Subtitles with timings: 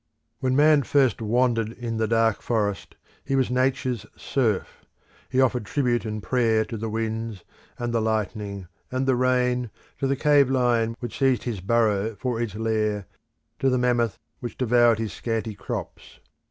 [0.39, 4.83] When Man first wandered in the dark forest, he was Nature's serf;
[5.29, 7.43] he offered tribute and prayer to the winds,
[7.77, 9.69] and the lightning, and the rain,
[9.99, 13.05] to the cave lion, which seized his burrow for its lair,
[13.59, 16.19] to the mammoth, which devoured his scanty crops.